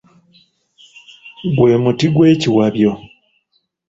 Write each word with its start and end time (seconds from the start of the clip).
Gwe 1.55 1.73
muti 1.83 2.07
gwekiwabyo. 2.13 2.91